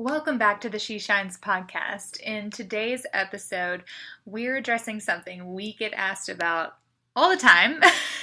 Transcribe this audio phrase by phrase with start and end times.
[0.00, 2.20] Welcome back to the She Shines podcast.
[2.20, 3.82] In today's episode,
[4.24, 6.76] we're addressing something we get asked about
[7.16, 7.80] all the time.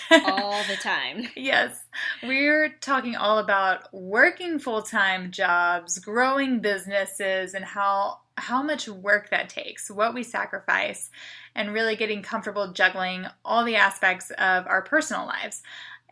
[0.09, 1.27] all the time.
[1.35, 1.83] yes.
[2.23, 9.49] We're talking all about working full-time jobs, growing businesses and how how much work that
[9.49, 11.09] takes, what we sacrifice,
[11.55, 15.61] and really getting comfortable juggling all the aspects of our personal lives.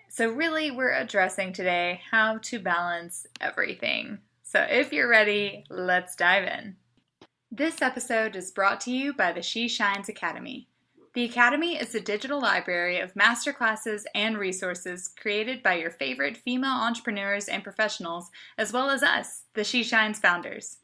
[0.09, 4.19] So really we're addressing today how to balance everything.
[4.53, 6.75] So if you're ready, let's dive in.
[7.51, 10.67] This episode is brought to you by the She Shines Academy.
[11.15, 16.69] The Academy is a digital library of masterclasses and resources created by your favorite female
[16.69, 20.77] entrepreneurs and professionals, as well as us, the She Shines founders.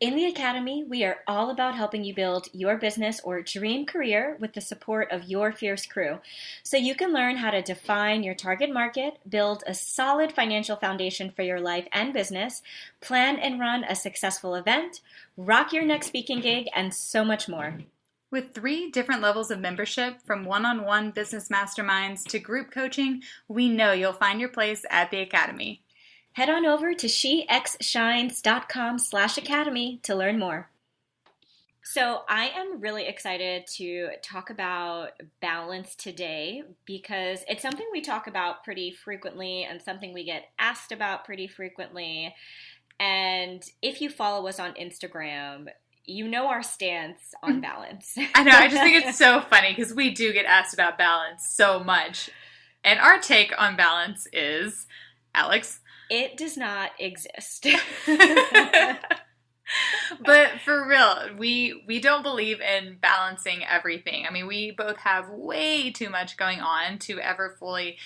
[0.00, 4.36] In the Academy, we are all about helping you build your business or dream career
[4.38, 6.20] with the support of your fierce crew.
[6.62, 11.30] So you can learn how to define your target market, build a solid financial foundation
[11.30, 12.62] for your life and business,
[13.00, 15.00] plan and run a successful event,
[15.36, 17.80] rock your next speaking gig, and so much more.
[18.30, 23.24] With three different levels of membership, from one on one business masterminds to group coaching,
[23.48, 25.82] we know you'll find your place at the Academy
[26.32, 30.70] head on over to shexshines.com slash academy to learn more.
[31.82, 38.26] So, I am really excited to talk about balance today because it's something we talk
[38.26, 42.34] about pretty frequently and something we get asked about pretty frequently.
[43.00, 45.68] And if you follow us on Instagram,
[46.04, 47.60] you know our stance on mm-hmm.
[47.60, 48.14] balance.
[48.34, 48.52] I know.
[48.52, 52.30] I just think it's so funny because we do get asked about balance so much.
[52.84, 54.86] And our take on balance is
[55.34, 57.66] Alex, it does not exist.
[60.24, 64.26] but for real, we we don't believe in balancing everything.
[64.26, 67.98] I mean, we both have way too much going on to ever fully,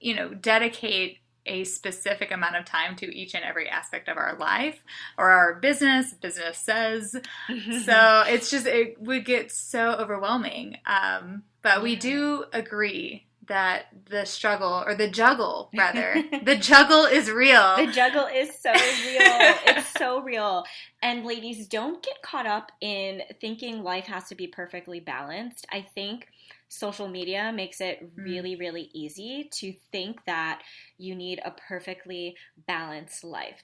[0.00, 4.36] you know, dedicate a specific amount of time to each and every aspect of our
[4.38, 4.82] life
[5.16, 7.12] or our business business says
[7.86, 14.24] so it's just it would get so overwhelming um, but we do agree that the
[14.24, 16.22] struggle or the juggle rather.
[16.48, 17.76] The juggle is real.
[17.76, 19.54] The juggle is so real.
[19.66, 20.64] It's so real.
[21.02, 25.66] And ladies don't get caught up in thinking life has to be perfectly balanced.
[25.70, 26.28] I think
[26.68, 28.24] social media makes it mm.
[28.24, 30.62] really really easy to think that
[30.98, 33.62] you need a perfectly balanced life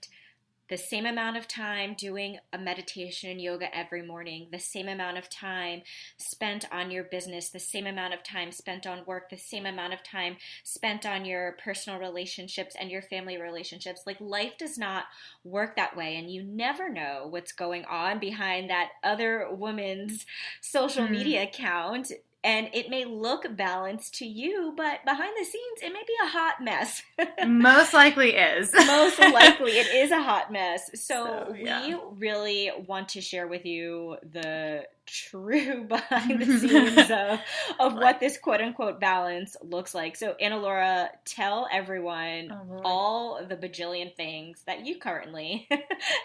[0.68, 5.18] the same amount of time doing a meditation and yoga every morning, the same amount
[5.18, 5.82] of time
[6.16, 9.92] spent on your business, the same amount of time spent on work, the same amount
[9.92, 14.02] of time spent on your personal relationships and your family relationships.
[14.06, 15.04] Like life does not
[15.44, 20.24] work that way, and you never know what's going on behind that other woman's
[20.62, 21.10] social mm.
[21.10, 22.10] media account
[22.44, 26.28] and it may look balanced to you, but behind the scenes, it may be a
[26.28, 27.02] hot mess.
[27.46, 28.70] Most likely is.
[28.74, 30.90] Most likely, it is a hot mess.
[31.04, 31.86] So, so yeah.
[31.86, 37.40] we really want to share with you the true behind the scenes of,
[37.78, 40.16] of what this quote unquote balance looks like.
[40.16, 45.68] So, Anna Laura, tell everyone oh, all the bajillion things that you currently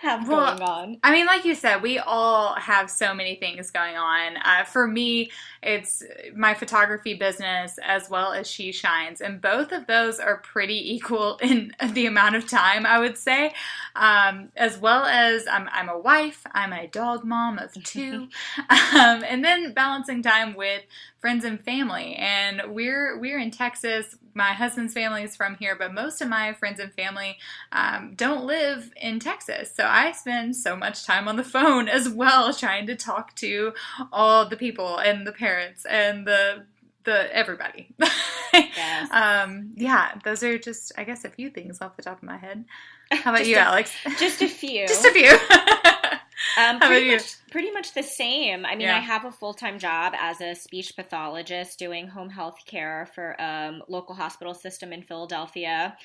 [0.01, 0.97] have well, going on.
[1.03, 4.38] I mean, like you said, we all have so many things going on.
[4.38, 5.31] Uh, for me,
[5.62, 6.03] it's
[6.36, 11.38] my photography business as well as She Shines, and both of those are pretty equal
[11.42, 13.53] in the amount of time, I would say.
[13.96, 18.28] Um, as well as I'm, I'm a wife, I'm a dog mom of two.
[18.69, 20.84] um, and then balancing time with
[21.19, 22.16] friends and family.
[22.16, 24.16] And we're we're in Texas.
[24.34, 27.38] My husband's family is from here, but most of my friends and family
[27.71, 29.74] um, don't live in Texas.
[29.75, 33.74] So I spend so much time on the phone as well, trying to talk to
[34.12, 36.66] all the people and the parents and the
[37.04, 37.89] the everybody.
[38.54, 39.12] yes.
[39.12, 42.38] um, yeah, those are just I guess a few things off the top of my
[42.38, 42.66] head.
[43.12, 43.92] How about you, a, Alex?
[44.19, 44.88] Just a few.
[44.88, 45.31] just a few.
[46.57, 48.65] Um, pretty much, pretty much the same.
[48.65, 48.97] I mean, yeah.
[48.97, 53.36] I have a full time job as a speech pathologist doing home health care for
[53.39, 55.95] a um, local hospital system in Philadelphia.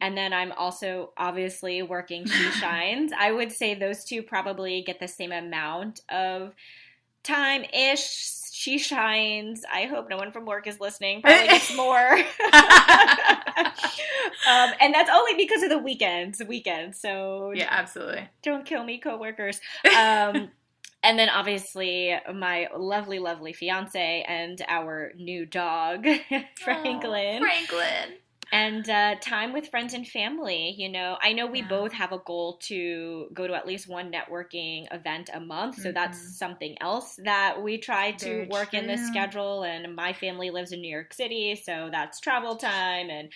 [0.00, 3.12] And then I'm also obviously working She Shines.
[3.18, 6.54] I would say those two probably get the same amount of
[7.22, 8.36] time ish.
[8.52, 9.64] She shines.
[9.72, 11.22] I hope no one from work is listening.
[11.22, 12.12] Probably gets more.
[14.48, 16.38] um, and that's only because of the weekends.
[16.38, 16.94] The weekend.
[16.94, 18.28] So yeah, absolutely.
[18.42, 19.60] Don't kill me, coworkers.
[19.96, 20.50] Um,
[21.02, 26.06] and then obviously my lovely, lovely fiance and our new dog,
[26.62, 27.40] Franklin.
[27.40, 28.19] Franklin
[28.52, 30.74] and uh, time with friends and family.
[30.76, 31.68] You know, I know we yeah.
[31.68, 35.84] both have a goal to go to at least one networking event a month, so
[35.84, 35.94] mm-hmm.
[35.94, 38.80] that's something else that we try to Very work true.
[38.80, 39.62] in the schedule.
[39.62, 43.30] And my family lives in New York City, so that's travel time and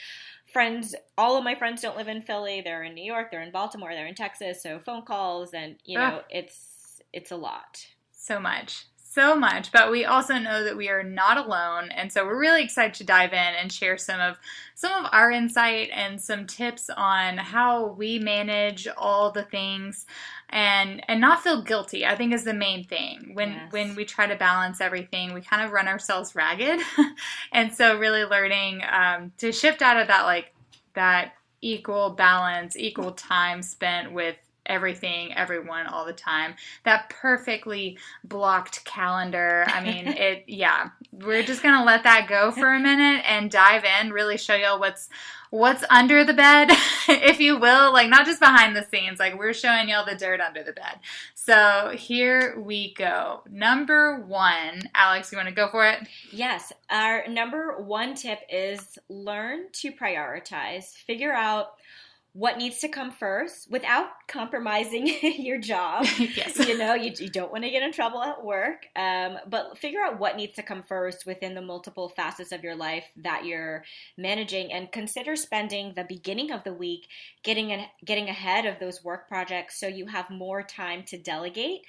[0.53, 3.51] friends all of my friends don't live in philly they're in new york they're in
[3.51, 8.39] baltimore they're in texas so phone calls and you know it's it's a lot so
[8.39, 12.39] much so much, but we also know that we are not alone, and so we're
[12.39, 14.39] really excited to dive in and share some of
[14.75, 20.05] some of our insight and some tips on how we manage all the things
[20.51, 22.05] and and not feel guilty.
[22.05, 23.31] I think is the main thing.
[23.35, 23.73] When yes.
[23.73, 26.81] when we try to balance everything, we kind of run ourselves ragged,
[27.53, 30.53] and so really learning um, to shift out of that like
[30.95, 36.55] that equal balance, equal time spent with everything, everyone, all the time.
[36.85, 39.65] That perfectly blocked calendar.
[39.69, 43.51] I mean, it, yeah, we're just going to let that go for a minute and
[43.51, 45.09] dive in, really show y'all what's,
[45.51, 46.69] what's under the bed,
[47.09, 50.41] if you will, like not just behind the scenes, like we're showing y'all the dirt
[50.41, 50.99] under the bed.
[51.35, 53.43] So here we go.
[53.49, 56.01] Number one, Alex, you want to go for it?
[56.33, 56.73] Yes.
[56.91, 61.75] Our number one tip is learn to prioritize, figure out
[62.35, 66.05] what needs to come first without compromising your job.
[66.19, 66.59] yes.
[66.59, 70.01] You know, you, you don't want to get in trouble at work, um, but figure
[70.03, 73.85] out what needs to come first within the multiple facets of your life that you're
[74.19, 77.07] managing and consider spending the beginning of the week
[77.45, 81.83] getting, an, getting ahead of those work projects so you have more time to delegate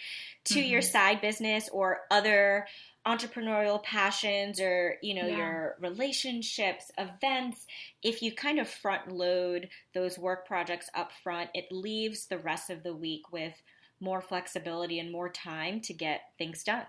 [0.44, 0.70] to mm-hmm.
[0.70, 2.68] your side business or other
[3.06, 5.38] entrepreneurial passions or you know yeah.
[5.38, 7.68] your relationships events
[8.02, 12.70] if you kind of front load those work projects up front it leaves the rest
[12.70, 13.62] of the week with
[14.00, 16.86] more flexibility and more time to get things done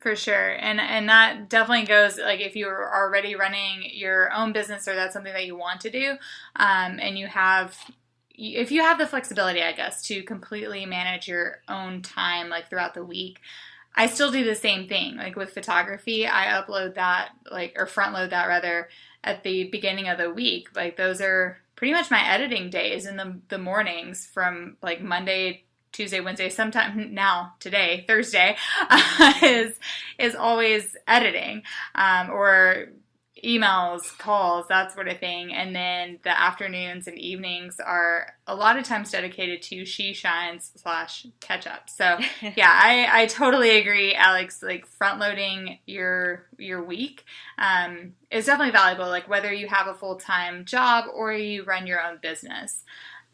[0.00, 4.88] for sure and and that definitely goes like if you're already running your own business
[4.88, 6.12] or that's something that you want to do
[6.56, 7.76] um, and you have
[8.34, 12.94] if you have the flexibility i guess to completely manage your own time like throughout
[12.94, 13.40] the week
[13.94, 15.16] I still do the same thing.
[15.16, 18.88] Like with photography, I upload that like or front load that rather
[19.22, 20.68] at the beginning of the week.
[20.74, 25.64] Like those are pretty much my editing days in the the mornings from like Monday,
[25.92, 28.56] Tuesday, Wednesday, sometime now today, Thursday
[29.42, 29.78] is
[30.18, 31.62] is always editing
[31.94, 32.88] um, or
[33.44, 35.52] emails, calls, that sort of thing.
[35.52, 40.72] And then the afternoons and evenings are a lot of times dedicated to She Shines
[40.76, 41.88] slash catch up.
[41.90, 42.18] So
[42.56, 44.62] yeah, I, I totally agree, Alex.
[44.62, 47.24] Like front loading your your week
[47.58, 49.08] um, is definitely valuable.
[49.08, 52.84] Like whether you have a full time job or you run your own business.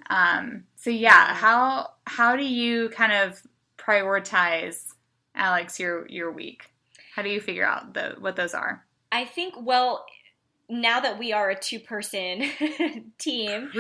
[0.09, 3.43] Um, so yeah, how how do you kind of
[3.77, 4.95] prioritize,
[5.35, 6.71] Alex, your your week?
[7.15, 8.86] How do you figure out the what those are?
[9.17, 10.05] I think, well,
[10.69, 12.51] now that we are a two person
[13.19, 13.71] team,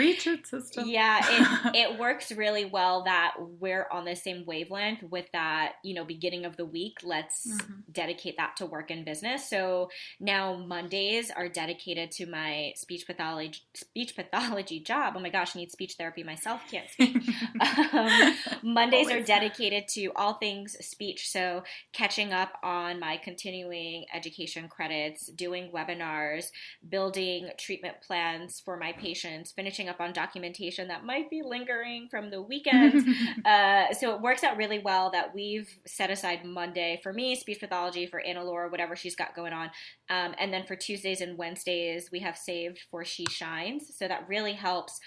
[0.44, 0.84] system.
[0.86, 5.94] Yeah, it, it works really well that we're on the same wavelength with that, you
[5.94, 6.98] know, beginning of the week.
[7.02, 7.80] Let's mm-hmm.
[7.90, 9.48] dedicate that to work and business.
[9.48, 9.90] So
[10.20, 15.14] now Mondays are dedicated to my speech pathology speech pathology job.
[15.16, 17.16] Oh my gosh, I need speech therapy myself, can't speak.
[17.92, 19.22] um, Mondays Always.
[19.22, 21.28] are dedicated to all things speech.
[21.30, 26.50] So catching up on my continuing education credits, doing webinars
[26.88, 32.30] building treatment plans for my patients, finishing up on documentation that might be lingering from
[32.30, 33.06] the weekend.
[33.44, 37.60] uh, so it works out really well that we've set aside Monday for me, speech
[37.60, 39.70] pathology, for Anna Laura, whatever she's got going on.
[40.10, 43.96] Um, and then for Tuesdays and Wednesdays, we have saved for She Shines.
[43.96, 45.00] So that really helps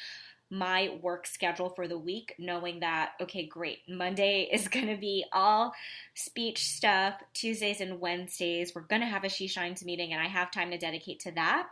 [0.50, 5.26] my work schedule for the week, knowing that, okay, great, Monday is going to be
[5.32, 5.74] all
[6.16, 10.28] speech stuff, Tuesdays and Wednesdays, we're going to have a She Shines meeting, and I
[10.28, 11.68] have time to dedicate to that.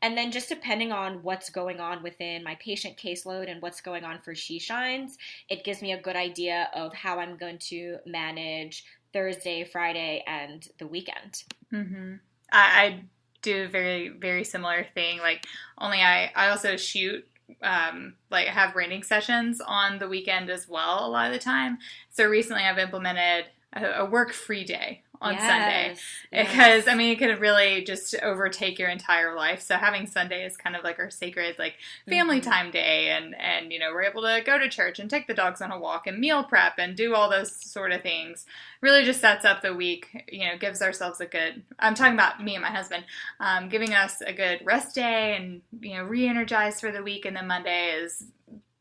[0.00, 4.04] And then just depending on what's going on within my patient caseload and what's going
[4.04, 7.98] on for She Shines, it gives me a good idea of how I'm going to
[8.06, 11.44] manage Thursday, Friday, and the weekend.
[11.72, 12.14] Mm-hmm.
[12.50, 13.04] I, I
[13.42, 15.18] do a very, very similar thing.
[15.18, 15.44] Like,
[15.78, 17.26] only I, I also shoot
[17.62, 21.78] um, like have branding sessions on the weekend as well a lot of the time.
[22.10, 26.00] So recently I've implemented a, a work free day on Yes, Sunday yes.
[26.32, 29.62] because I mean it could really just overtake your entire life.
[29.62, 31.76] So having Sunday is kind of like our sacred like
[32.08, 32.42] family Mhm.
[32.42, 35.34] time day, and and you know we're able to go to church and take the
[35.34, 38.46] dogs on a walk and meal prep and do all those sort of things.
[38.80, 40.08] Really just sets up the week.
[40.28, 41.62] You know, gives ourselves a good.
[41.78, 43.04] I'm talking about me and my husband,
[43.40, 47.36] um, giving us a good rest day and you know re-energize for the week, and
[47.36, 48.24] then Monday is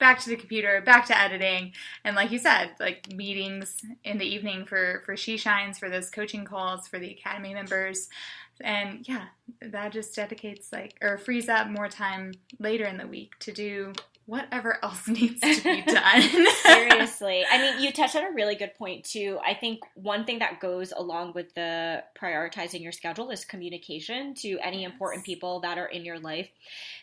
[0.01, 1.71] back to the computer, back to editing,
[2.03, 6.09] and like you said, like meetings in the evening for for She Shines, for those
[6.09, 8.09] coaching calls for the academy members,
[8.59, 9.27] and yeah,
[9.61, 13.93] that just dedicates like or frees up more time later in the week to do
[14.25, 16.21] whatever else needs to be done.
[16.63, 17.43] Seriously.
[17.51, 19.39] I mean, you touched on a really good point, too.
[19.45, 24.57] I think one thing that goes along with the prioritizing your schedule is communication to
[24.59, 24.91] any Yes.
[24.91, 26.49] important people that are in your life.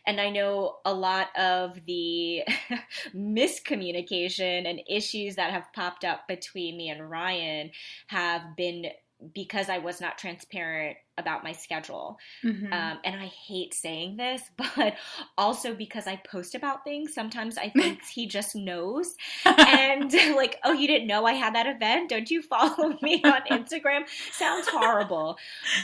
[0.06, 2.44] And I know a lot of the
[3.14, 7.70] miscommunication and issues that have popped up between me and Ryan
[8.08, 8.86] have been
[9.34, 12.18] because I was not transparent about my schedule.
[12.44, 12.72] Mhm.
[12.72, 14.42] Um, and I hate saying this,
[14.76, 14.94] but
[15.36, 19.14] also because I post about things, sometimes I think he just knows.
[19.58, 22.10] And like, oh, you didn't know I had that event?
[22.10, 24.08] Don't you follow me on Instagram?
[24.32, 25.36] Sounds horrible.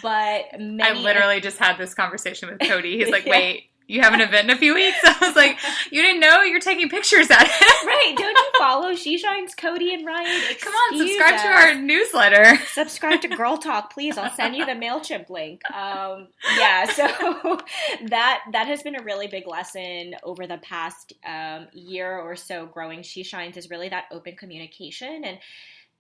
[0.03, 2.97] But many, I literally just had this conversation with Cody.
[2.99, 5.59] He's like, "Wait, you have an event in a few weeks?" I was like,
[5.91, 6.43] "You didn't know?
[6.43, 7.51] You're taking pictures at it."
[7.85, 10.41] Right, don't you follow She Shines Cody and Ryan?
[10.61, 12.57] Come on, Excuse subscribe to our newsletter.
[12.67, 14.17] subscribe to Girl Talk, please.
[14.17, 15.61] I'll send you the Mailchimp link.
[15.71, 17.61] Um, yeah, so
[18.09, 22.67] that that has been a really big lesson over the past um, year or so.
[22.67, 25.39] Growing She Shines is really that open communication and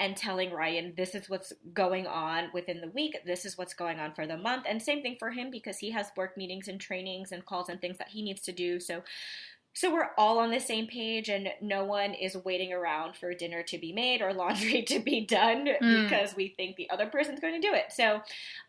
[0.00, 3.16] and telling Ryan this is what's going on within the week.
[3.24, 5.90] This is what's going on for the month, and same thing for him because he
[5.92, 8.80] has work meetings and trainings and calls and things that he needs to do.
[8.80, 9.02] So.
[9.76, 13.64] So we're all on the same page, and no one is waiting around for dinner
[13.64, 16.08] to be made or laundry to be done Mm.
[16.08, 17.86] because we think the other person's going to do it.
[17.90, 18.20] So,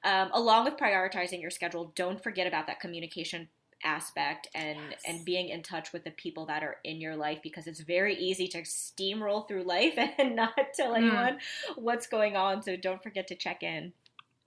[0.03, 3.49] um, along with prioritizing your schedule, don't forget about that communication
[3.83, 5.01] aspect and Yes.
[5.07, 8.15] and being in touch with the people that are in your life because it's very
[8.15, 10.97] easy to steamroll through life and not tell Mm.
[10.97, 11.39] anyone
[11.75, 12.63] what's going on.
[12.63, 13.93] So don't forget to check in.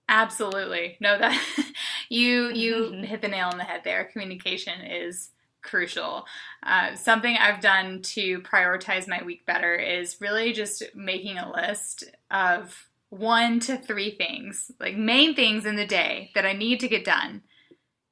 [0.07, 0.97] Absolutely.
[0.99, 1.39] No, that
[2.09, 3.05] you you Mhm.
[3.05, 4.05] hit the nail on the head there.
[4.05, 5.29] Communication is
[5.61, 6.25] crucial.
[6.63, 12.05] Uh, something I've done to prioritize my week better is really just making a list
[12.31, 16.87] of one to three things, like main things in the day that I need to
[16.87, 17.43] get done.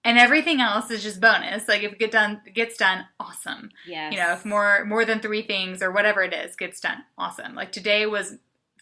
[0.03, 1.67] And everything else is just bonus.
[1.67, 3.71] Like if it get done gets done, awesome.
[3.85, 4.09] Yeah.
[4.09, 7.55] You know, if more more than three things or whatever it is gets done, awesome.
[7.55, 8.35] Like today was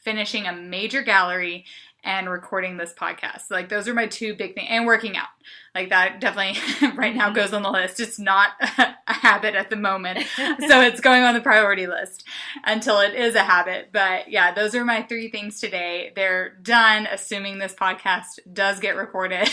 [0.04, 1.66] finishing a major gallery
[2.06, 3.50] and recording this podcast.
[3.50, 5.28] Like those are my two big things, and working out.
[5.74, 6.62] Like that definitely
[6.96, 7.36] right now mm-hmm.
[7.36, 8.00] goes on the list.
[8.00, 12.24] It's not a habit at the moment, so it's going on the priority list
[12.64, 13.90] until it is a habit.
[13.92, 16.14] But yeah, those are my three things today.
[16.16, 19.50] They're done, assuming this podcast does get recorded.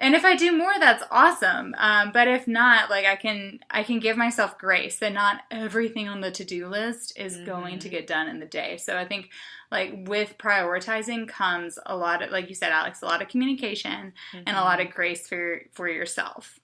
[0.00, 1.74] And if I do more, that's awesome.
[1.76, 6.08] Um, but if not, like I can, I can give myself grace that not everything
[6.08, 7.90] on the to-do list is going to Mhm.
[7.90, 8.76] get done in the day.
[8.76, 9.30] So I think,
[9.72, 14.14] like with prioritizing comes a lot of, like you said, Alex, a lot of communication
[14.32, 16.60] and a lot of grace for for yourself.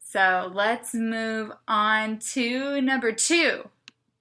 [0.00, 3.68] So let's move on to number two,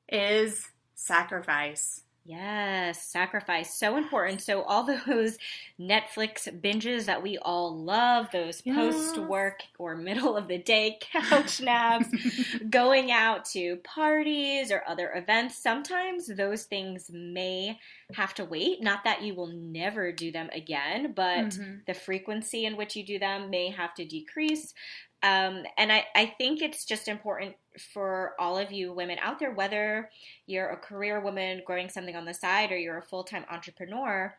[0.09, 2.01] is sacrifice.
[2.25, 3.77] Yes, sacrifice.
[3.77, 4.41] So important.
[4.41, 5.37] So, all those
[5.79, 8.73] Netflix binges that we all love, those Yes.
[8.73, 12.07] post work or middle of the day couch naps,
[12.69, 17.77] going out to parties or other events, sometimes those things may
[18.13, 18.81] have to wait.
[18.81, 21.85] Not that you will never do them again, but Mhm.
[21.87, 24.73] the frequency in which you do them may have to decrease.
[25.23, 27.55] Um, and I, I think it's just important
[27.93, 30.09] for all of you women out there, whether
[30.45, 34.35] you're a career woman growing something on the side or you're a full time entrepreneur,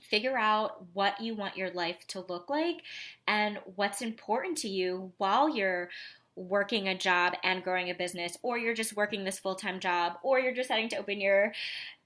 [0.00, 2.82] figure out what you want your life to look like
[3.28, 5.90] and what's important to you while you're
[6.34, 10.14] working a job and growing a business, or you're just working this full time job,
[10.22, 11.52] or you're just starting to open your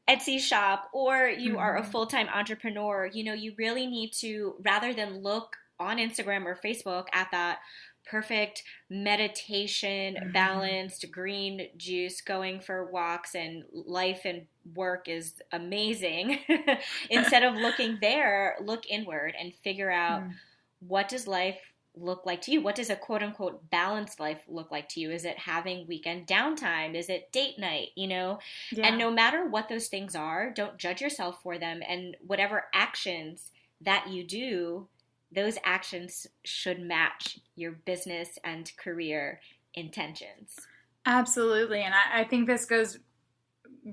[0.08, 1.86] Etsy shop, or you are a Mhm.
[1.92, 3.06] full time entrepreneur.
[3.06, 7.60] You know, you really need to, rather than look on Instagram or Facebook at that
[8.06, 10.32] perfect meditation, Mhm.
[10.32, 16.38] balanced green juice, going for walks, and life and work is amazing.
[17.10, 20.34] Instead of looking there, look inward and figure out Mm.
[20.80, 22.60] what does life look like to you?
[22.60, 25.10] What does a quote unquote balanced life look like to you?
[25.10, 26.94] Is it having weekend downtime?
[26.94, 27.92] Is it date night?
[27.94, 28.38] You know?
[28.70, 28.86] Yeah.
[28.86, 31.82] And no matter what those things are, don't judge yourself for them.
[31.86, 34.88] And whatever actions that you do,
[35.36, 39.40] those actions should match your business and career
[39.74, 40.56] intentions.
[41.04, 41.82] Absolutely.
[41.82, 42.98] And I, I think this goes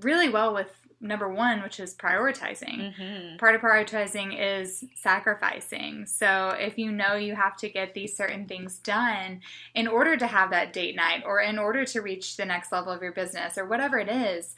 [0.02, 0.70] really well with
[1.00, 2.96] number one, which is prioritizing.
[2.98, 3.38] Mhm.
[3.38, 6.06] Part of prioritizing is sacrificing.
[6.06, 9.42] So if you know you have to get these certain things done
[9.76, 12.92] in order to have that date night or in order to reach the next level
[12.94, 14.56] of your business or whatever it is,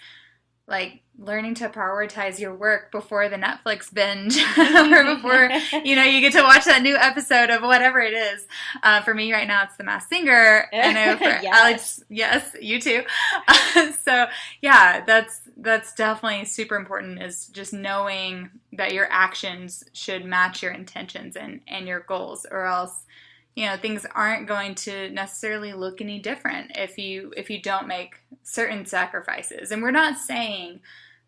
[0.67, 5.49] like learning to prioritize your work before the Netflix binge or before
[5.85, 8.47] you know you get to watch that new episode of whatever it is.
[8.83, 10.67] Uh, for me right now, it's The Masked Singer.
[10.73, 11.45] I know for Yes.
[11.45, 13.03] Alex, yes, you too.
[14.03, 14.25] so
[14.61, 17.21] yeah, that's that's definitely super important.
[17.21, 22.65] Is just knowing that your actions should match your intentions and and your goals, or
[22.65, 23.05] else
[23.55, 27.87] you know things aren't going to necessarily look any different if you if you don't
[27.87, 29.71] make certain sacrifices.
[29.71, 30.81] And we're not saying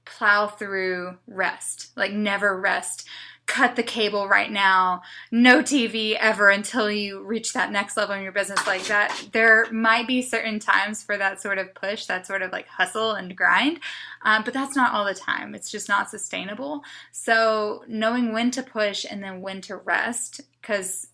[0.06, 3.08] plow through rest like never rest.
[3.46, 5.04] Cut the cable right now.
[5.32, 9.30] No tv ever until you reach that next level in your business like that.
[9.32, 13.14] There might be certain times for that sort of push that sort of like hustle
[13.14, 13.80] and grind
[14.24, 15.56] um, but that's not all the time.
[15.56, 16.84] It's just not sustainable.
[17.14, 21.08] So knowing when to push and then when to rest because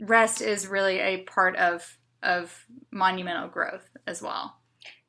[0.00, 4.56] rest is really a part of of monumental growth as well.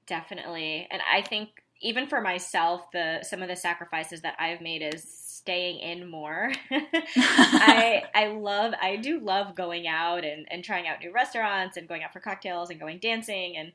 [0.05, 0.87] Definitely.
[0.91, 1.49] And I think
[1.81, 5.03] even for myself, the some of the sacrifices that I've made is
[5.39, 6.51] staying in more.
[6.71, 11.87] I I love I do love going out and, and trying out new restaurants and
[11.87, 13.71] going out for cocktails and going dancing and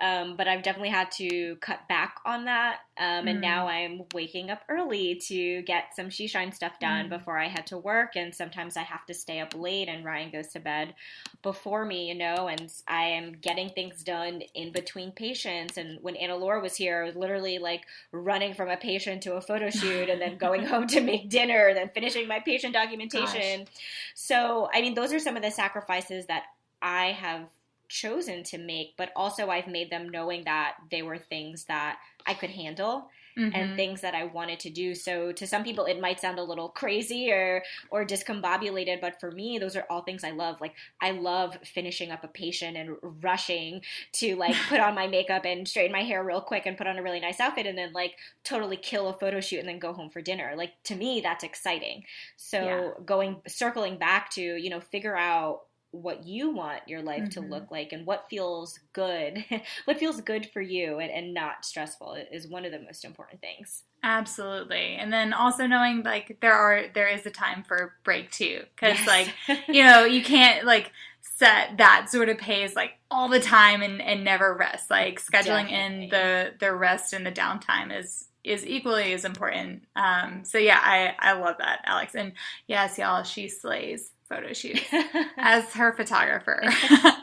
[0.00, 2.80] um, but I've definitely had to cut back on that.
[2.98, 3.42] Um, and Mm.
[3.42, 7.10] now I'm waking up early to get some She Shine stuff done Mm.
[7.10, 8.16] before I head to work.
[8.16, 10.94] And sometimes I have to stay up late, and Ryan goes to bed
[11.42, 12.48] before me, you know.
[12.48, 15.76] And I am getting things done in between patients.
[15.76, 19.34] And when Anna Laura was here, I was literally like running from a patient to
[19.34, 22.74] a photo shoot, and then going home to make dinner, and then finishing my patient
[22.74, 23.66] documentation.
[24.14, 26.44] So, I mean, those are some of the sacrifices that
[26.82, 27.48] I have
[27.90, 32.34] chosen to make, but also I've made them knowing that they were things that I
[32.34, 33.50] could handle Mhm.
[33.52, 34.94] and things that I wanted to do.
[34.94, 39.32] So to some people it might sound a little crazy or or discombobulated, but for
[39.32, 40.60] me those are all things I love.
[40.60, 43.82] Like I love finishing up a patient and rushing
[44.14, 46.96] to like put on my makeup and straighten my hair real quick and put on
[46.96, 49.92] a really nice outfit and then like totally kill a photo shoot and then go
[49.92, 50.54] home for dinner.
[50.56, 52.04] Like to me that's exciting.
[52.36, 53.00] So Yeah.
[53.04, 57.50] going circling back to, you know, figure out what you want your life to Mhm.
[57.50, 59.44] look like and what feels good
[59.86, 63.40] what feels good for you and, and not stressful is one of the most important
[63.40, 64.96] things Absolutely.
[64.96, 68.98] And then also knowing like there are there is a time for break too cuz
[68.98, 69.06] Yes.
[69.06, 69.34] like
[69.68, 74.00] you know, you can't like set that sort of pace like all the time and
[74.00, 74.90] and never rest.
[74.90, 79.84] Like scheduling in the the rest and the downtime is is equally as important.
[79.96, 82.14] Um so yeah, I I love that, Alex.
[82.14, 82.32] And
[82.66, 84.80] yes, y'all, she slays photo shoot
[85.36, 86.60] As her photographer,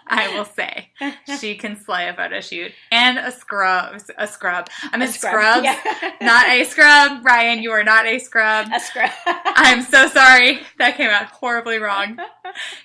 [0.08, 0.89] I will say
[1.39, 4.00] she can slay a photo shoot and a scrub.
[4.17, 4.67] A scrub.
[4.91, 5.63] I'm a, A scrub.
[5.63, 5.80] Yeah.
[6.22, 7.26] not a scrub.
[7.26, 8.67] Ryan, you are not a scrub.
[8.74, 10.60] a scrub I'm so sorry.
[10.78, 12.17] That came out horribly wrong.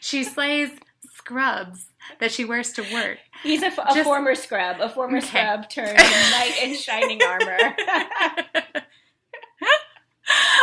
[0.01, 0.71] She slays
[1.15, 1.87] scrubs
[2.21, 3.19] that she wears to work.
[3.43, 5.27] he's a, f- a Just- former scrub a former Okay.
[5.27, 7.75] scrub turned knight in shining armor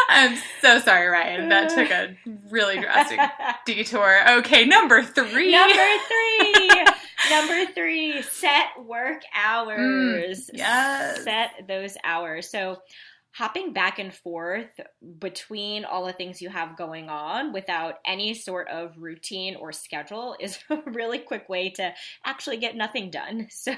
[0.09, 1.49] I'm so sorry, Ryan.
[1.49, 2.15] That took a
[2.49, 3.19] really drastic
[3.65, 4.17] detour.
[4.39, 5.51] Okay, number three.
[5.51, 5.73] number
[6.07, 6.85] three
[7.29, 11.23] number three set work hours Mm, yes.
[11.23, 12.77] set those hours so
[13.31, 14.79] hopping back and forth
[15.19, 20.35] between all the things you have going on without any sort of routine or schedule
[20.39, 21.93] is a really quick way to
[22.25, 23.73] actually get nothing done so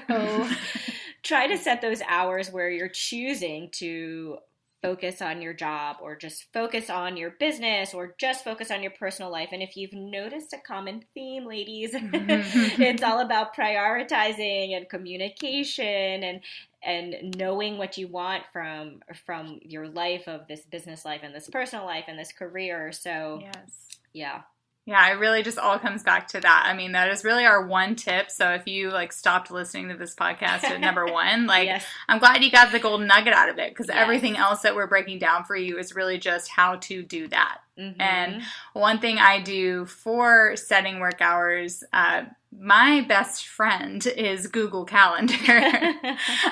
[1.22, 4.38] try to set those hours where you're choosing to
[4.82, 8.90] focus on your job or just focus on your business or just focus on your
[8.90, 9.50] personal life.
[9.52, 16.40] And if you've noticed a common theme, ladies, it's all about prioritizing and communication and
[16.84, 21.48] and knowing what you want from from your life of this business life and this
[21.48, 22.90] personal life and this career.
[22.90, 23.88] So yes.
[24.12, 24.40] yeah.
[24.84, 26.64] Yeah, it really just all comes back to that.
[26.66, 28.32] I mean, that is really our one tip.
[28.32, 31.84] So if you like stopped listening to this podcast at number one, like yes.
[32.08, 33.96] I'm glad you got the golden nugget out of it because Yes.
[33.98, 37.58] everything else that we're breaking down for you is really just how to do that.
[37.78, 37.94] Mhm.
[38.00, 38.42] And
[38.72, 45.34] one thing I do for setting work hours, uh, my best friend is Google Calendar.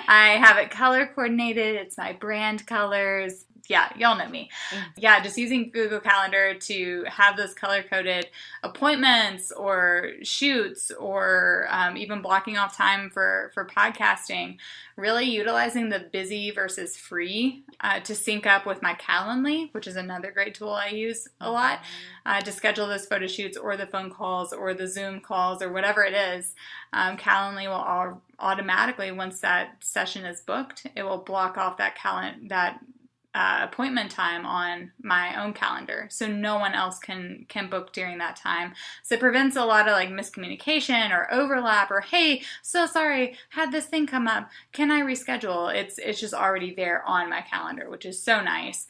[0.08, 1.74] I have it color coordinated.
[1.76, 3.44] It's my brand colors.
[3.70, 4.50] Yeah, y'all know me.
[4.74, 4.82] Mm.
[4.98, 8.26] Yeah, just using Google Calendar to have those color coded
[8.64, 14.56] appointments or shoots or um, even blocking off time for, for podcasting.
[14.96, 19.96] Really utilizing the busy versus free uh, to sync up with my Calendly, which is
[19.96, 21.80] another great tool I use a lot
[22.26, 25.72] uh, to schedule those photo shoots or the phone calls or the Zoom calls or
[25.72, 26.54] whatever it is.
[26.92, 31.94] Um, Calendly will all automatically, once that session is booked, it will block off that
[31.94, 32.80] calendar that
[33.34, 36.08] uh, appointment time on my own calendar.
[36.10, 38.74] So no one else can can book during that time.
[39.02, 43.70] So it prevents a lot of like miscommunication or overlap or hey so sorry had
[43.70, 44.50] this thing come up.
[44.72, 45.72] Can i reschedule?
[45.74, 48.86] It's it's just already there on my calendar which is so nice.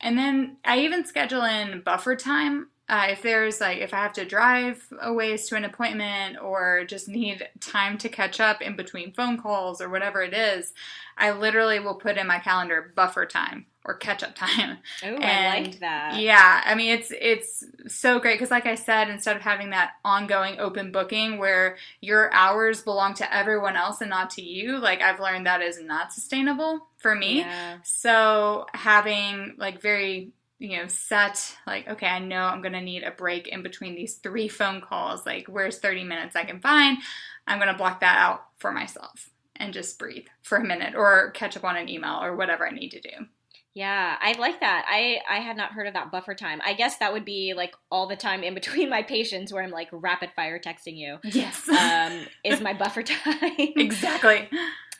[0.00, 4.12] And then i even schedule in buffer time uh, if there's like if i have
[4.12, 8.76] to drive a ways to an appointment or just need time to catch up in
[8.76, 10.74] between phone calls or whatever it is
[11.16, 14.78] i literally will put in my calendar buffer time or catch up time.
[15.02, 16.18] Oh, I like that.
[16.20, 19.92] Yeah, I mean it's it's so great because like I said, instead of having that
[20.04, 25.02] ongoing open booking where your hours belong to everyone else and not to you, like
[25.02, 27.40] I've learned that is not sustainable for me.
[27.40, 27.78] Yeah.
[27.82, 33.02] So having like very you know set like okay i know i'm going to need
[33.02, 36.98] a break in between these three phone calls like where's 30 minutes i can find
[37.46, 41.30] i'm going to block that out for myself and just breathe for a minute or
[41.32, 43.26] catch up on an email or whatever i need to do
[43.74, 44.84] Yeah, I like that.
[44.88, 46.60] I I had not heard of that buffer time.
[46.64, 49.70] I guess that would be like all the time in between my patients where I'm
[49.72, 51.18] like rapid fire texting you.
[51.24, 53.52] yes Um, is my buffer time.
[53.58, 54.48] exactly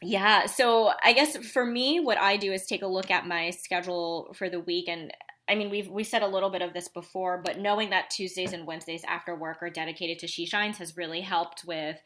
[0.03, 0.47] Yeah.
[0.47, 4.35] So I guess for me, what I do is take a look at my schedule
[4.37, 5.13] for the week, and
[5.49, 8.53] I mean we've we said a little bit of this before, but knowing that Tuesdays
[8.53, 11.97] and Wednesdays after work are dedicated to She Shines has really helped with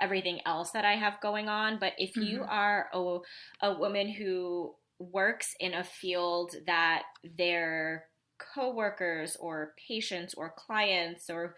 [0.00, 1.78] everything else that I have going on.
[1.78, 2.48] But if you Mhm.
[2.50, 3.18] are a
[3.60, 4.74] a woman who
[5.12, 7.02] works in a field that
[7.36, 8.06] their
[8.38, 11.54] coworkers or patients or clients or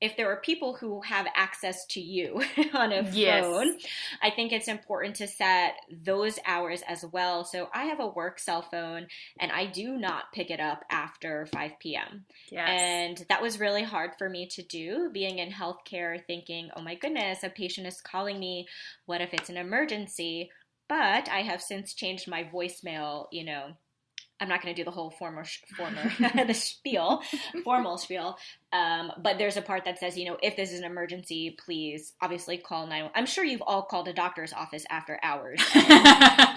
[0.00, 2.42] if there are people who have access to you
[2.74, 3.04] on a Yes.
[3.04, 3.76] phone,
[4.22, 7.44] I think it's important to set those hours as well.
[7.44, 9.06] So I have a work cell phone
[9.38, 12.24] and I do not pick it up after 5 p.m.
[12.50, 16.82] yes And that was really hard for me to do, being in healthcare, thinking, oh
[16.82, 18.66] my goodness, a patient is calling me.
[19.06, 20.50] What if it's an emergency?
[20.90, 23.68] But I have since changed my voicemail, you know.
[24.42, 25.44] I'm not going to do the whole former,
[25.76, 26.02] former
[26.46, 27.22] the spiel,
[27.62, 28.38] formal spiel.
[28.72, 32.14] Um, but there's a part that says, you know, if this is an emergency, please
[32.22, 33.12] obviously call 911.
[33.14, 35.60] I'm sure you've all called a doctor's office after hours.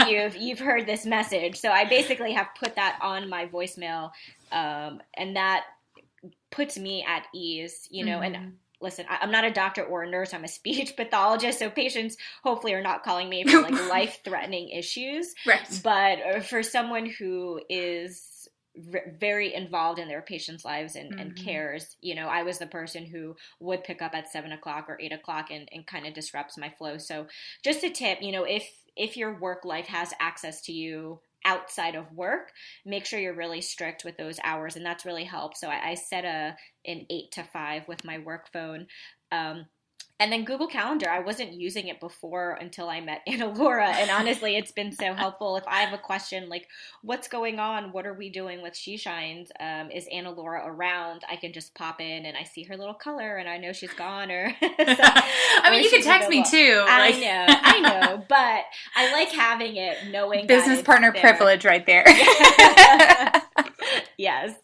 [0.08, 1.60] you've you've heard this message.
[1.60, 4.12] So I basically have put that on my voicemail,
[4.54, 5.66] um, and that
[6.52, 7.88] puts me at ease.
[7.92, 8.52] You know, and Mhm.
[8.84, 10.34] Listen, I, I'm not a doctor or a nurse.
[10.34, 14.70] I'm a speech pathologist, so patients hopefully are not calling me for like life threatening
[14.70, 15.34] issues.
[15.46, 18.48] right But uh, for someone who is
[19.20, 21.38] very involved in their patients' lives and, and Mhm.
[21.46, 25.00] cares, you know, I was the person who would pick up at seven o'clock or
[25.00, 26.98] eight o'clock and, and kind of disrupts my flow.
[26.98, 27.28] So
[27.64, 31.96] just a tip, you know, if if your work life has access to you outside
[31.96, 32.52] of work,
[32.86, 35.58] make sure you're really strict with those hours, and that's really helped.
[35.58, 38.88] So I, I set a an eight to five with my work phone.
[39.32, 39.66] Um,
[40.24, 43.90] and then Google Calendar, I wasn't using it before until I met Anna Laura.
[43.90, 45.58] And honestly, it's been so helpful.
[45.58, 46.68] If I have a question like,
[47.02, 47.92] what's going on?
[47.92, 49.52] What are we doing with She Shines?
[49.60, 51.24] Um, is Anna Laura around?
[51.30, 53.94] I can just pop in and I see her little color and I know she's
[53.94, 54.32] gone.
[54.32, 58.64] Or, i mean or you can text me too I know, I know, but
[58.96, 61.22] I like having it, knowing business partner there.
[61.22, 62.06] privilege right there
[64.18, 64.56] yes,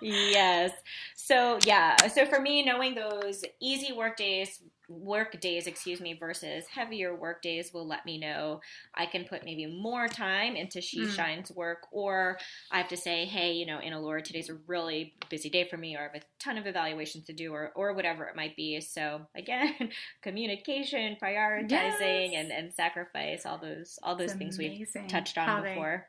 [0.00, 0.72] yes.
[1.14, 4.60] So yeah, so for me, knowing those easy work days,
[5.00, 8.60] work days, excuse me, versus heavier work days will let me know
[8.94, 11.14] I can put maybe more time into She Mm.
[11.16, 12.38] Shines work, or
[12.70, 15.76] I have to say, hey, you know, Anna Laura, today's a really busy day for
[15.76, 18.54] me, or I have a ton of evaluations to do, or or whatever it might
[18.56, 18.80] be.
[18.80, 19.74] So again,
[20.22, 22.32] communication, prioritizing, Yes.
[22.34, 26.08] and and sacrifice, all those all those It's things we've touched on they- before.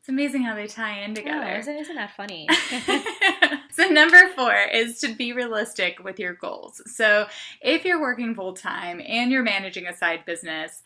[0.00, 2.46] it's amazing how they tie in Oh, together isn't, isn't that funny?
[3.78, 6.82] so number four is to be realistic with your goals.
[6.86, 7.28] So
[7.60, 10.82] if you're working full time and you're managing a side business,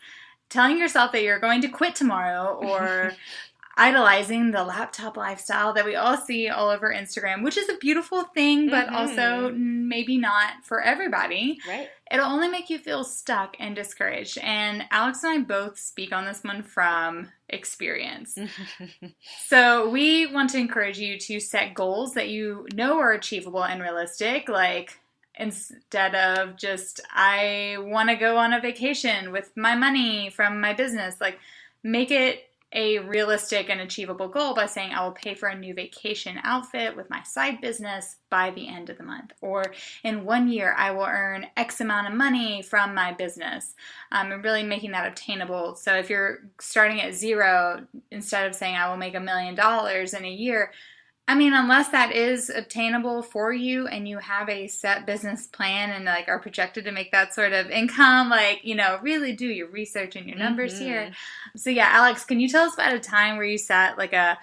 [0.49, 3.13] telling yourself that you're going to quit tomorrow or
[3.75, 8.23] idolizing the laptop lifestyle that we all see all over Instagram, which is a beautiful
[8.23, 8.93] thing, but Mhm.
[8.93, 11.59] also maybe not for everybody.
[11.67, 11.89] right?
[12.11, 14.37] It'll only make you feel stuck and discouraged.
[14.37, 18.37] And Alex and I both speak on this one from experience.
[19.47, 23.81] So, we want to encourage you to set goals that you know are achievable and
[23.81, 24.49] realistic.
[24.49, 24.99] Like,
[25.35, 30.73] instead of just, I want to go on a vacation with my money from my
[30.73, 31.39] business, like,
[31.83, 35.73] make it a realistic and achievable goal by saying I will pay for a new
[35.73, 39.31] vacation outfit with my side business by the end of the month.
[39.41, 39.63] Or
[40.03, 43.75] in one year, I will earn X amount of money from my business.
[44.11, 45.75] Um, and really making that obtainable.
[45.75, 50.13] So if you're starting at zero, instead of saying I will make a million dollars
[50.13, 50.71] in a year,
[51.25, 55.89] I mean, unless that is obtainable for you and you have a set business plan
[55.89, 59.47] and like are projected to make that sort of income, like, you know, really do
[59.47, 60.83] your research and your numbers mm-hmm.
[60.83, 61.11] here.
[61.55, 64.37] So yeah, Alex, can you tell us about a time where you set like a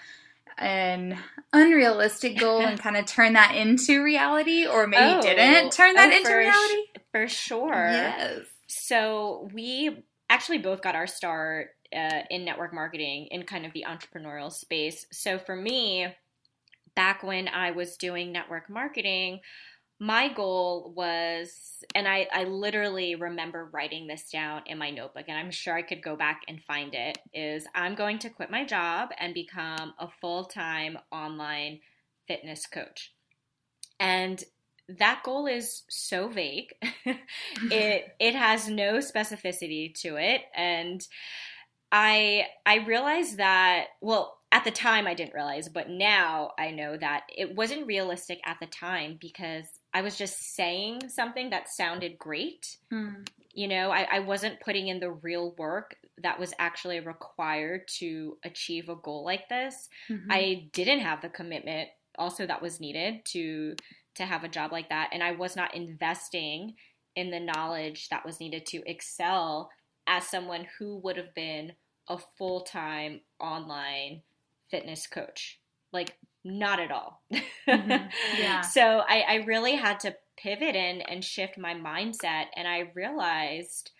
[0.56, 1.18] an
[1.52, 6.10] unrealistic goal and kind of turn that into reality or maybe oh, didn't turn that
[6.12, 6.82] oh, into reality?
[7.12, 7.88] for sure.
[7.90, 8.40] Yes.
[8.68, 13.84] So we actually both got our start uh, in network marketing in kind of the
[13.86, 15.06] entrepreneurial space.
[15.10, 16.06] So for me,
[16.94, 19.40] back when I was doing network marketing,
[20.02, 25.36] my goal was, and I, I literally remember writing this down in my notebook, and
[25.36, 28.64] I'm sure I could go back and find it, is I'm going to quit my
[28.64, 31.80] job and become a full time online
[32.26, 33.12] fitness coach.
[33.98, 34.42] And
[34.98, 36.72] that goal is so vague.
[37.70, 40.42] it it has no specificity to it.
[40.54, 41.06] And
[41.92, 46.96] I I realized that well at the time I didn't realize, but now I know
[46.96, 52.18] that it wasn't realistic at the time because I was just saying something that sounded
[52.18, 52.76] great.
[52.92, 53.28] Mm.
[53.52, 58.38] You know, I, I wasn't putting in the real work that was actually required to
[58.44, 59.88] achieve a goal like this.
[60.08, 60.30] Mm-hmm.
[60.30, 63.74] I didn't have the commitment also that was needed to
[64.16, 66.74] to have a job like that and I was not investing
[67.14, 69.70] in the knowledge that was needed to excel
[70.06, 71.72] as someone who would have been
[72.08, 74.22] a full-time online
[74.70, 75.58] fitness coach.
[75.92, 77.22] Like, not at all.
[77.32, 78.06] Mm-hmm.
[78.40, 78.62] Yeah.
[78.62, 82.46] so I, I really had to pivot in and shift my mindset.
[82.56, 83.90] And I realized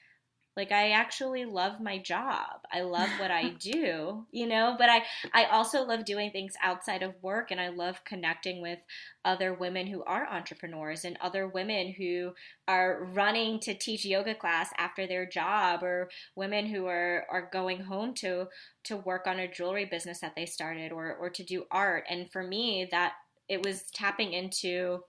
[0.56, 2.66] like I actually love my job.
[2.72, 7.02] I love what I do, you know, but I I also love doing things outside
[7.02, 8.78] of work and I love connecting with
[9.24, 12.32] other women who are entrepreneurs and other women who
[12.66, 17.80] are running to teach yoga class after their job or women who are are going
[17.80, 18.48] home to
[18.84, 22.04] to work on a jewelry business that they started or or to do art.
[22.10, 23.12] And for me that
[23.48, 25.04] it was tapping into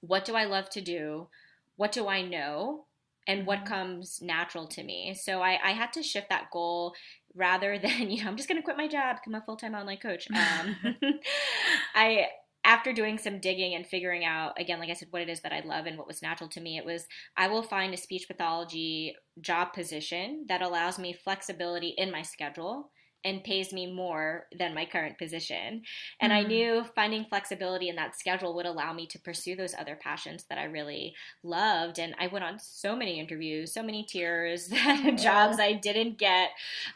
[0.00, 1.28] what do I love to do?
[1.76, 2.84] What do I know?
[3.26, 5.14] And what comes natural to me.
[5.14, 6.94] So I, I had to shift that goal
[7.34, 9.74] rather than, you know, I'm just going to quit my job, become a full time
[9.74, 10.28] online coach.
[10.34, 10.76] Um,
[11.94, 12.26] I,
[12.64, 15.52] after doing some digging and figuring out, again, like I said, what it is that
[15.52, 17.06] I love and what was natural to me, it was
[17.36, 22.90] I will find a speech pathology job position that allows me flexibility in my schedule
[23.24, 25.82] and pays me more than my current position.
[26.20, 26.44] And mm-hmm.
[26.44, 30.44] I knew finding flexibility in that schedule would allow me to pursue those other passions
[30.48, 31.98] that I really loved.
[31.98, 34.68] And I went on so many interviews, so many tears,
[35.16, 36.50] jobs I didn't get.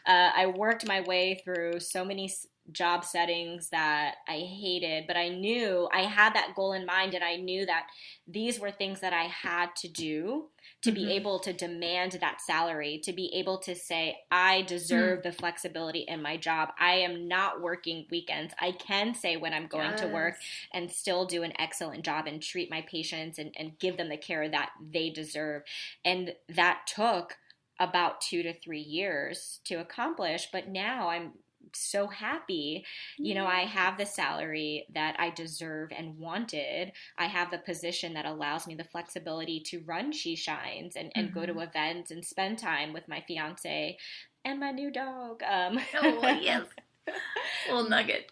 [0.05, 2.31] Uh, I worked my way through so many
[2.71, 7.23] job settings that I hated, but I knew I had that goal in mind and
[7.23, 7.87] I knew that
[8.27, 10.45] these were things that I had to do
[10.81, 10.95] to mm-hmm.
[10.95, 15.29] be able to demand that salary, to be able to say, I deserve mm-hmm.
[15.29, 16.69] the flexibility in my job.
[16.79, 18.53] I am not working weekends.
[18.59, 20.01] I can say when I'm going yes.
[20.01, 20.35] to work
[20.73, 24.17] and still do an excellent job and treat my patients and, and give them the
[24.17, 25.63] care that they deserve.
[26.05, 27.35] And that took
[27.79, 31.31] about two to three years to accomplish, but now I'm
[31.73, 32.85] so happy.
[33.17, 36.91] You know, I have the salary that I deserve and wanted.
[37.17, 41.29] I have the position that allows me the flexibility to run She Shines and, and
[41.29, 41.39] mm-hmm.
[41.39, 41.61] go to mm-hmm.
[41.61, 43.97] events and spend time with my fiance
[44.45, 45.43] and my new dog.
[45.43, 46.63] Um, oh, yes.
[47.67, 48.31] Little nugget.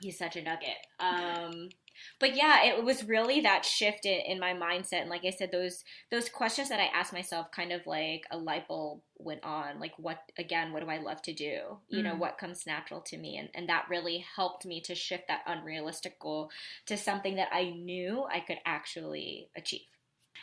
[0.00, 0.86] He's such a nugget.
[1.00, 1.70] Um,
[2.20, 5.02] but yeah, it was really that shift in, in, my mindset.
[5.02, 8.38] And like I said, those those questions that I asked myself, kind of like a
[8.38, 9.80] light bulb went on.
[9.80, 10.72] Like, what again?
[10.72, 11.78] What do I love to do?
[11.88, 12.04] You mm.
[12.04, 15.42] know, what comes natural to me, and and that really helped me to shift that
[15.46, 16.50] unrealistic goal
[16.86, 19.82] to something that I knew I could actually achieve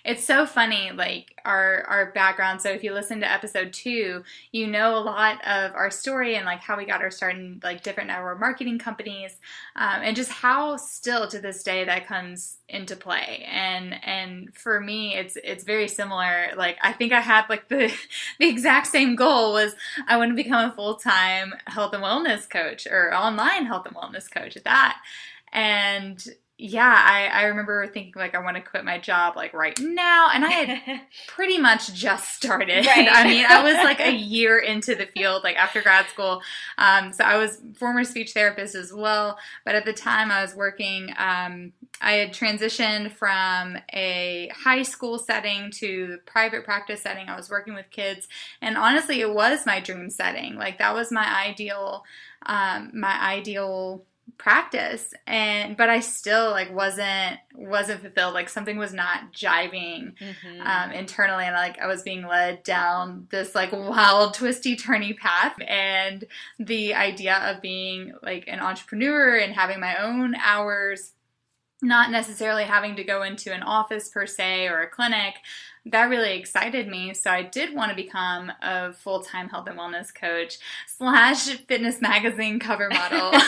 [0.05, 2.61] it's so funny like our our background.
[2.61, 6.45] So if you listen to episode two you know a lot of our story and
[6.45, 9.37] like how we got our start in like different network marketing companies
[9.75, 13.45] um, and just how still to this day that comes into play.
[13.51, 16.51] And and for me it's it's very similar.
[16.55, 17.91] Like i think i had like the
[18.39, 19.75] the exact same goal was
[20.07, 24.29] i want to become a full-time health and wellness coach or online health and wellness
[24.29, 24.97] coach at that.
[25.51, 26.23] And
[26.57, 30.29] yeah, I, I remember thinking like I want to quit my job like right now,
[30.33, 32.85] and I had pretty much just started.
[32.95, 33.09] Right.
[33.11, 36.41] I mean, I was like a year into the field, like after grad school.
[36.77, 40.55] Um, so I was former speech therapist as well, but at the time I was
[40.55, 41.13] working.
[41.17, 47.27] Um, I had transitioned from a high school setting to private practice setting.
[47.27, 48.27] I was working with kids,
[48.61, 50.55] and honestly, it was my dream setting.
[50.55, 52.05] Like that was my ideal,
[52.45, 54.05] um, my ideal
[54.37, 55.13] practice.
[55.27, 58.33] And but i still like wasn't wasn't fulfilled.
[58.33, 60.61] Like something was not jiving mm-hmm.
[60.61, 61.45] um, internally.
[61.45, 65.55] And like i was being led down this like wild twisty turny path.
[65.67, 66.25] And
[66.59, 71.11] the idea of being like an entrepreneur and having my own hours
[71.85, 75.35] not necessarily having to go into an office per se or a clinic
[75.87, 77.13] that really excited me.
[77.13, 82.01] So I did want to become a full time health and wellness coach slash fitness
[82.01, 83.31] magazine cover model.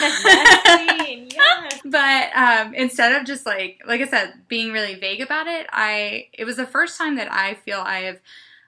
[1.85, 6.27] But um, instead of just like, like I said, being really vague about it, I
[6.33, 8.19] it was the first time that I feel I have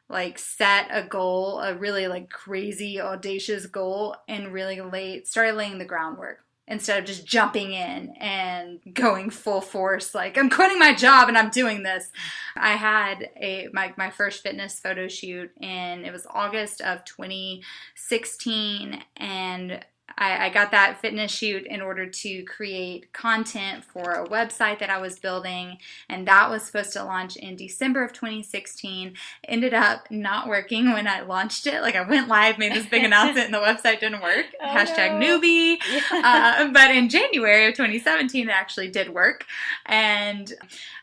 [0.07, 5.77] like set a goal, a really like crazy audacious goal, and really late started laying
[5.77, 10.93] the groundwork instead of just jumping in and going full force like i'm quitting my
[10.93, 12.11] job and i'm doing this.
[12.55, 19.03] I had a my, my first fitness photo shoot and it was august of 2016
[19.17, 19.85] and
[20.17, 24.89] I, I, got that fitness shoot in order to create content for a website that
[24.89, 29.13] I was building, and that was supposed to launch in December of 2016.
[29.45, 31.81] Ended up not working when I launched it.
[31.81, 34.47] Like I went live, made this big announcement, and the website didn't work.
[34.61, 35.39] Oh, Hashtag no.
[35.39, 35.77] newbie.
[35.91, 36.01] Yeah.
[36.11, 39.45] Uh, but in January of 2017, it actually did work,
[39.85, 40.53] and.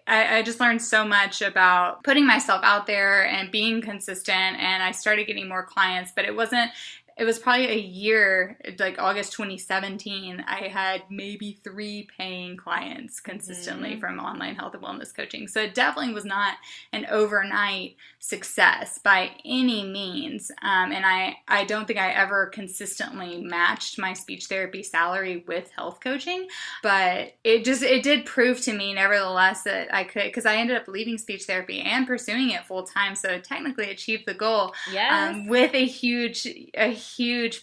[0.09, 4.81] I, I, just learned so much about putting myself out there and being consistent and
[4.81, 6.71] i started getting more clients but it wasn't
[7.17, 13.93] it was probably a year, like August 2017, I had maybe three paying clients consistently
[13.93, 14.01] mm-hmm.
[14.01, 15.49] from online health and wellness coaching.
[15.49, 16.57] So it definitely was not
[16.93, 20.51] an overnight success by any means.
[20.61, 25.71] Um, and I, I don't think I ever consistently matched my speech therapy salary with
[25.71, 26.49] health coaching,
[26.83, 30.77] but it just, it did prove to me nevertheless that I could, because I ended
[30.77, 33.15] up leaving speech therapy and pursuing it full time.
[33.15, 35.35] So technically achieved the goal yes.
[35.35, 37.06] um, with a huge, a huge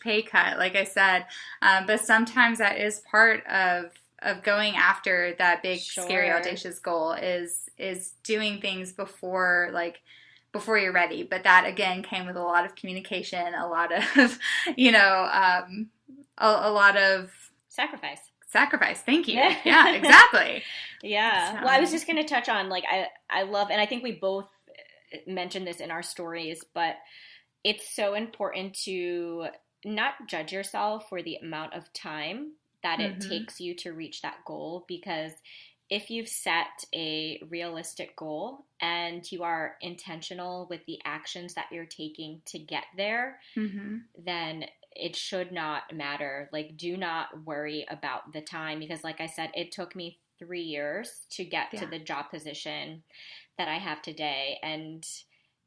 [0.01, 1.25] pay cut, like I said.
[1.61, 6.05] Um, but sometimes that is part of of going after that big, sure.
[6.05, 10.01] scary, audacious goal is is doing things before like
[10.51, 11.23] before you're ready.
[11.23, 14.39] But that again came with a lot of communication, a lot of
[14.77, 15.89] you know, um,
[16.37, 17.31] a, a lot of
[17.67, 19.33] sacrifice sacrifice thank you
[19.65, 20.61] yeah exactly
[21.01, 21.65] yeah so.
[21.65, 24.03] well i was just going to touch on like i i love and i think
[24.03, 24.47] we both
[25.25, 26.95] mentioned this in our stories but
[27.63, 29.47] it's so important to
[29.85, 33.21] not judge yourself for the amount of time that mm-hmm.
[33.21, 35.31] it takes you to reach that goal because
[35.89, 41.85] if you've set a realistic goal and you are intentional with the actions that you're
[41.85, 43.97] taking to get there, mm-hmm.
[44.17, 46.49] then it should not matter.
[46.51, 50.61] Like, do not worry about the time because, like I said, it took me three
[50.61, 51.81] years to get yeah.
[51.81, 53.03] to the job position
[53.57, 54.57] that I have today.
[54.63, 55.05] And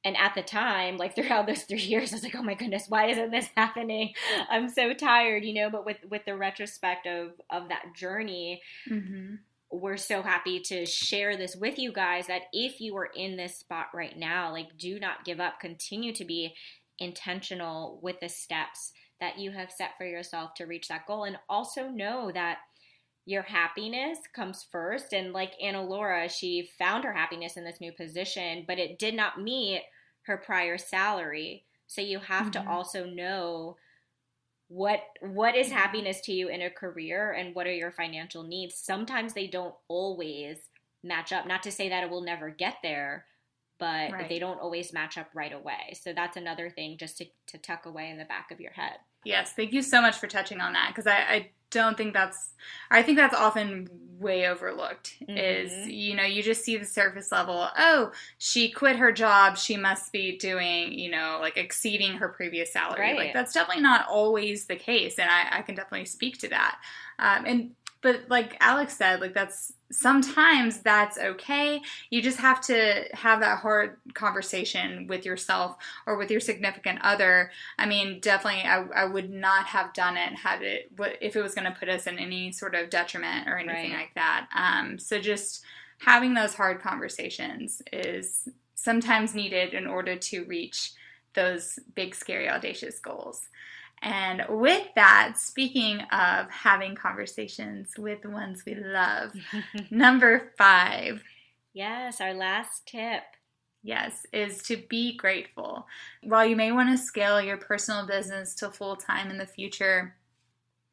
[0.07, 2.87] and at the time like throughout those three years i was like oh my goodness
[2.88, 4.14] why isn't this happening
[4.49, 9.35] i'm so tired you know but with with the retrospect of of that journey mm-hmm.
[9.71, 13.57] we're so happy to share this with you guys that if you are in this
[13.57, 16.55] spot right now like do not give up continue to be
[16.99, 21.38] intentional with the steps that you have set for yourself to reach that goal and
[21.49, 22.59] also know that
[23.29, 25.12] your happiness comes first.
[25.12, 29.14] And like Anna Laura, she found her happiness in this new position, but it did
[29.14, 29.83] not meet
[30.26, 31.64] her prior salary.
[31.86, 32.64] So you have mm-hmm.
[32.64, 33.76] to also know
[34.68, 38.74] what what is happiness to you in a career and what are your financial needs.
[38.74, 40.58] Sometimes they don't always
[41.04, 41.46] match up.
[41.46, 43.26] Not to say that it will never get there,
[43.78, 44.28] but right.
[44.28, 45.94] they don't always match up right away.
[46.00, 48.96] So that's another thing just to, to tuck away in the back of your head.
[49.26, 52.54] Yes, thank you so much for touching on that because I, I don't think that's
[52.90, 55.36] I think that's often way overlooked mm-hmm.
[55.36, 59.76] is you know you just see the surface level oh she quit her job she
[59.76, 63.16] must be doing you know like exceeding her previous salary right.
[63.16, 66.78] like that's definitely not always the case and I, I can definitely speak to that
[67.18, 67.70] um, and
[68.02, 71.80] but like Alex said, like that's sometimes that's okay.
[72.11, 77.50] You just have to have that hard conversation with yourself or with your significant other.
[77.78, 81.42] I mean, definitely, I, I would not have done it had it what if it
[81.42, 84.00] was going to put us in any sort of detriment or anything right.
[84.00, 84.48] like that.
[84.54, 85.64] Um, so just
[85.98, 90.92] having those hard conversations is sometimes needed in order to reach
[91.35, 93.48] those big, scary, audacious goals.
[94.07, 99.33] And with that, speaking of having conversations with the ones we love,
[99.90, 101.25] number five.
[101.75, 103.25] Yes, our last tip.
[103.83, 105.88] Yes, is to be grateful.
[106.23, 110.14] While you may want to scale your personal business to full time in the future,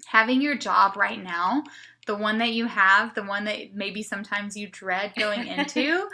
[0.07, 1.65] having your job right now,
[2.07, 6.07] the one that you have, the one that maybe sometimes you dread going into,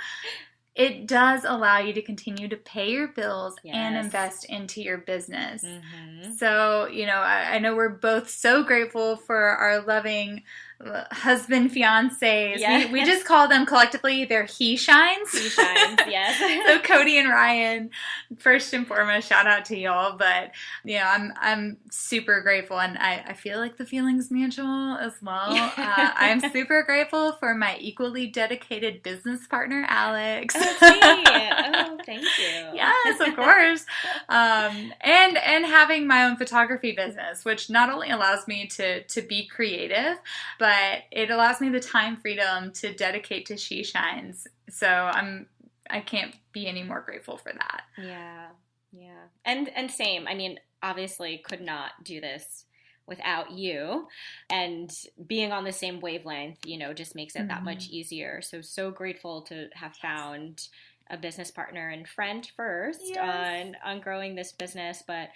[0.79, 3.75] it does allow you to continue to pay your bills yes.
[3.75, 5.61] and invest into your business.
[5.61, 6.31] Mm-hmm.
[6.31, 10.43] So, you know, I, I, know we're both so grateful for our loving
[10.81, 12.59] husband fiancés.
[12.59, 12.87] Yes.
[12.87, 15.31] We, we just call them collectively they're he shines.
[15.31, 16.65] He shines, yes.
[16.65, 17.89] so Cody and Ryan,
[18.37, 20.17] first and foremost, shout out to y'all.
[20.17, 20.51] But
[20.85, 25.13] you know, I'm I'm super grateful, and I, I feel like the feelings mutual as
[25.21, 25.69] well.
[25.79, 30.55] Uh, I'm super grateful for my equally dedicated business partner, Alex.
[31.71, 32.73] Oh, oh thank you.
[32.73, 33.85] yes, of course.
[34.27, 39.21] Um, and and having my own photography business, which not only allows me to to
[39.21, 40.17] be creative,
[40.57, 44.47] but it allows me the time freedom to dedicate to She Shines.
[44.69, 45.47] So I'm
[45.89, 47.81] I can't be any more grateful for that.
[47.97, 48.47] Yeah.
[48.91, 49.23] Yeah.
[49.45, 50.27] And and same.
[50.27, 52.65] I mean, obviously could not do this
[53.09, 54.07] without you
[54.49, 54.91] and
[55.27, 57.47] being on the same wavelength, you know, just makes it mm-hmm.
[57.49, 57.95] that much mm-hmm.
[57.95, 58.41] easier.
[58.41, 60.67] So so grateful to have found
[61.09, 63.17] a business partner and friend first yes.
[63.17, 65.29] on on growing this business, but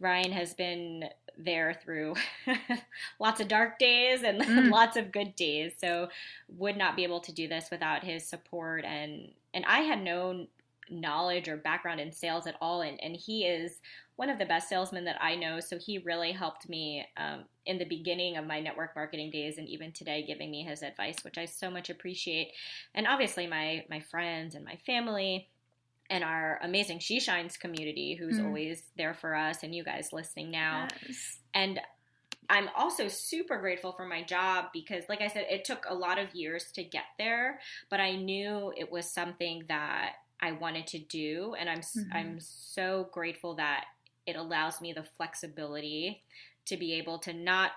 [0.00, 1.04] Ryan has been
[1.38, 2.14] there through
[3.18, 4.70] lots of dark days and mm.
[4.70, 5.72] lots of good days.
[5.78, 6.08] So
[6.48, 10.46] would not be able to do this without his support and and I had no
[10.90, 13.80] knowledge or background in sales at all and, and he is
[14.16, 15.60] one of the best salesmen that I know.
[15.60, 19.68] So he really helped me um, in the beginning of my network marketing days, and
[19.68, 22.52] even today, giving me his advice, which I so much appreciate.
[22.94, 25.48] And obviously, my my friends and my family,
[26.10, 28.46] and our amazing She Shines community who's mm.
[28.46, 30.88] always there for us and you guys listening now.
[31.06, 31.38] Yes.
[31.54, 31.80] And
[32.50, 36.18] I'm also super grateful for my job because like I said it took a lot
[36.18, 37.60] of years to get there,
[37.90, 42.12] but I knew it was something that I wanted to do and I'm mm-hmm.
[42.12, 43.84] I'm so grateful that
[44.26, 46.22] it allows me the flexibility
[46.66, 47.72] to be able to not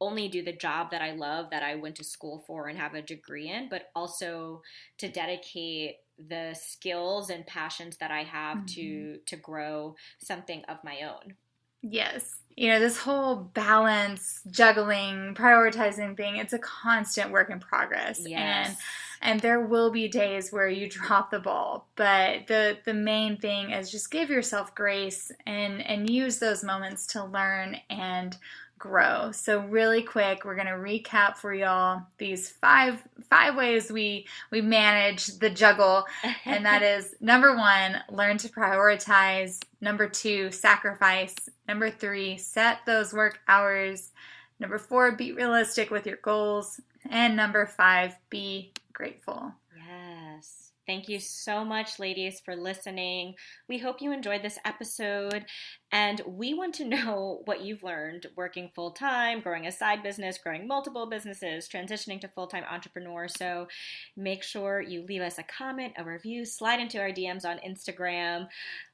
[0.00, 2.94] only do the job that I love that I went to school for and have
[2.94, 4.62] a degree in, but also
[4.98, 5.96] to dedicate
[6.28, 8.66] the skills and passions that I have mm-hmm.
[8.66, 11.34] to to grow something of my own.
[11.82, 12.36] Yes.
[12.56, 18.20] You know, this whole balance, juggling, prioritizing thing, it's a constant work in progress.
[18.22, 18.68] Yes.
[18.68, 18.76] And
[19.22, 23.70] and there will be days where you drop the ball, but the the main thing
[23.70, 28.36] is just give yourself grace and and use those moments to learn and
[28.80, 29.30] grow.
[29.30, 34.60] So really quick, we're going to recap for y'all these five five ways we we
[34.60, 36.04] manage the juggle.
[36.46, 41.34] And that is number 1, learn to prioritize, number 2, sacrifice,
[41.68, 44.10] number 3, set those work hours,
[44.58, 49.54] number 4, be realistic with your goals, and number 5, be grateful.
[49.88, 50.72] Yes.
[50.86, 53.34] Thank you so much, ladies, for listening.
[53.66, 55.46] We hope you enjoyed this episode,
[55.90, 60.36] and we want to know what you've learned working full time, growing a side business,
[60.36, 63.26] growing multiple businesses, transitioning to full time entrepreneur.
[63.26, 63.68] So
[64.16, 68.48] make sure you leave us a comment, a review, slide into our DMs on Instagram,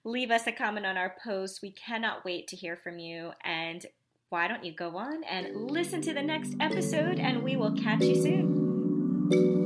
[0.04, 1.62] leave us a comment on our post.
[1.62, 3.32] We cannot wait to hear from you.
[3.42, 3.84] And
[4.28, 8.02] why don't you go on and listen to the next episode, and we will catch
[8.02, 9.65] you soon.